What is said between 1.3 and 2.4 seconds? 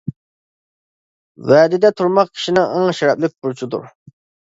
ۋەدىدە تۇرماق